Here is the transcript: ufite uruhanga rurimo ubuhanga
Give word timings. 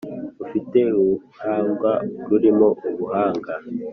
ufite 0.43 0.79
uruhanga 0.97 1.91
rurimo 2.29 2.67
ubuhanga 2.89 3.53